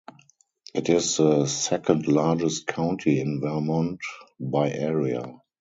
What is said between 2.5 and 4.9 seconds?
county in Vermont by